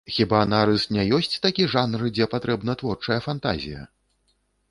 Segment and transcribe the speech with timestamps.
[0.13, 3.85] Хіба нарыс не ёсць такі жанр, дзе патрэбна творчая фантазія?